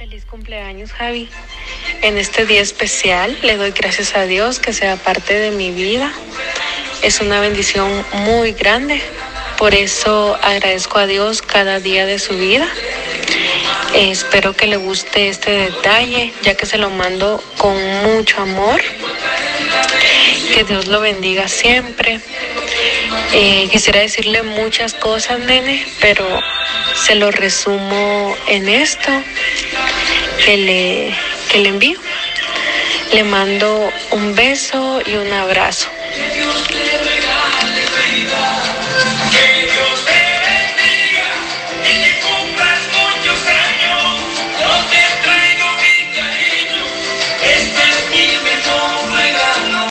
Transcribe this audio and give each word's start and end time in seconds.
Feliz 0.00 0.24
cumpleaños, 0.24 0.92
Javi. 0.92 1.28
En 2.00 2.16
este 2.16 2.46
día 2.46 2.62
especial 2.62 3.36
le 3.42 3.58
doy 3.58 3.72
gracias 3.72 4.16
a 4.16 4.24
Dios 4.24 4.58
que 4.58 4.72
sea 4.72 4.96
parte 4.96 5.34
de 5.34 5.50
mi 5.50 5.72
vida. 5.72 6.10
Es 7.02 7.20
una 7.20 7.38
bendición 7.38 8.02
muy 8.24 8.52
grande. 8.52 9.02
Por 9.58 9.74
eso 9.74 10.38
agradezco 10.40 10.96
a 10.96 11.06
Dios 11.06 11.42
cada 11.42 11.80
día 11.80 12.06
de 12.06 12.18
su 12.18 12.34
vida. 12.38 12.66
Eh, 13.94 14.10
espero 14.10 14.54
que 14.54 14.68
le 14.68 14.78
guste 14.78 15.28
este 15.28 15.50
detalle, 15.50 16.32
ya 16.44 16.54
que 16.54 16.64
se 16.64 16.78
lo 16.78 16.88
mando 16.88 17.44
con 17.58 17.76
mucho 18.02 18.40
amor. 18.40 18.80
Que 20.54 20.64
Dios 20.64 20.86
lo 20.86 21.02
bendiga 21.02 21.46
siempre. 21.46 22.20
Eh, 23.34 23.68
quisiera 23.70 24.00
decirle 24.00 24.44
muchas 24.44 24.94
cosas, 24.94 25.40
nene, 25.40 25.86
pero 26.00 26.26
se 26.94 27.16
lo 27.16 27.30
resumo 27.30 28.34
en 28.48 28.66
esto 28.70 29.10
que 30.50 30.56
le, 30.56 31.14
que 31.52 31.58
le 31.60 31.68
envío. 31.68 31.98
Le 33.12 33.22
mando 33.22 33.92
un 34.10 34.34
beso 34.34 35.00
y 35.06 35.14
un 35.14 35.32
abrazo. 35.32 35.88